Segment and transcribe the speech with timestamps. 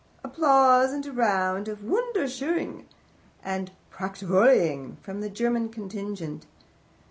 [0.23, 2.85] Applause, and a round of "wunderschoning"
[3.43, 6.47] and "prachtvolleying" from the German contingent.